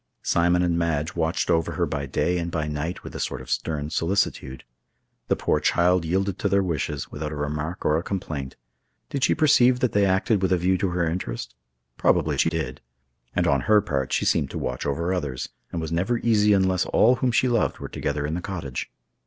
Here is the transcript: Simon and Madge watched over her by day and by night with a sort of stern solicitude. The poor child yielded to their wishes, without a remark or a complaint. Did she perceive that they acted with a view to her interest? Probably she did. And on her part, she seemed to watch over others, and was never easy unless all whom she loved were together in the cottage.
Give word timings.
Simon 0.23 0.63
and 0.63 0.79
Madge 0.79 1.15
watched 1.15 1.51
over 1.51 1.73
her 1.73 1.85
by 1.85 2.07
day 2.07 2.39
and 2.39 2.49
by 2.49 2.67
night 2.67 3.03
with 3.03 3.13
a 3.15 3.19
sort 3.19 3.39
of 3.39 3.51
stern 3.51 3.91
solicitude. 3.91 4.63
The 5.27 5.35
poor 5.35 5.59
child 5.59 6.05
yielded 6.05 6.39
to 6.39 6.49
their 6.49 6.63
wishes, 6.63 7.11
without 7.11 7.31
a 7.31 7.35
remark 7.35 7.85
or 7.85 7.99
a 7.99 8.01
complaint. 8.01 8.55
Did 9.11 9.23
she 9.23 9.35
perceive 9.35 9.79
that 9.81 9.91
they 9.91 10.03
acted 10.07 10.41
with 10.41 10.51
a 10.51 10.57
view 10.57 10.75
to 10.79 10.89
her 10.89 11.07
interest? 11.07 11.53
Probably 11.97 12.35
she 12.39 12.49
did. 12.49 12.81
And 13.35 13.45
on 13.45 13.61
her 13.69 13.79
part, 13.79 14.11
she 14.11 14.25
seemed 14.25 14.49
to 14.49 14.57
watch 14.57 14.87
over 14.87 15.13
others, 15.13 15.49
and 15.71 15.79
was 15.79 15.91
never 15.91 16.17
easy 16.17 16.51
unless 16.51 16.87
all 16.87 17.17
whom 17.17 17.31
she 17.31 17.47
loved 17.47 17.77
were 17.77 17.87
together 17.87 18.25
in 18.25 18.33
the 18.33 18.41
cottage. 18.41 18.89